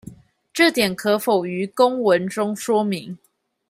[0.51, 3.19] 這點可否於公文中說明